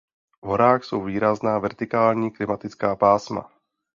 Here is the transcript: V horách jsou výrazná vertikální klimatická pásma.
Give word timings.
V 0.41 0.47
horách 0.47 0.83
jsou 0.83 1.03
výrazná 1.03 1.59
vertikální 1.59 2.31
klimatická 2.31 2.95
pásma. 2.95 3.51